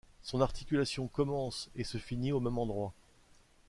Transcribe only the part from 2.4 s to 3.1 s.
endroit.